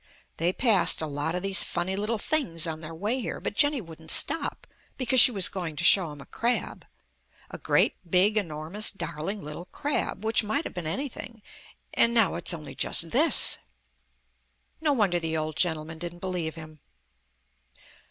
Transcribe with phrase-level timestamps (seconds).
[0.37, 3.81] They passed a lot of these funny little things on their way here, but Jenny
[3.81, 4.65] wouldn't stop
[4.97, 6.87] because she was going to show him a Crab,
[7.51, 11.43] a great, big, enormous darling little Crab which might have been anything
[11.93, 13.59] and now it's only just this.
[14.81, 16.79] No wonder the old gentleman didn't believe him.